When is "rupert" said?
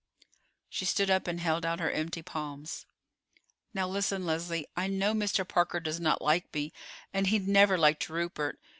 8.09-8.59